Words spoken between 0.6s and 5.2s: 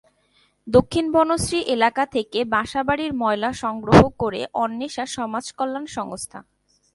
দক্ষিণ বনশ্রী এলাকা থেকে বাসাবাড়ির ময়লা সংগ্রহ করে অন্বেষা